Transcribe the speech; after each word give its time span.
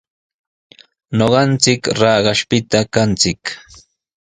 Ñuqanchik 1.17 1.81
Raqashpita 2.01 2.79
kanchik. 2.93 3.41